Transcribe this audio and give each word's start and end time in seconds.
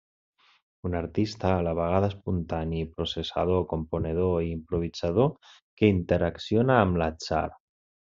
Un 0.89 0.95
artista 0.99 1.49
a 1.57 1.59
la 1.67 1.73
vegada 1.79 2.07
espontani 2.13 2.79
i 2.85 2.89
processador, 2.95 3.61
componedor 3.75 4.35
i 4.47 4.51
improvisador, 4.55 5.29
que 5.83 5.91
interacciona 5.97 6.79
amb 6.87 7.01
l'atzar. 7.03 7.45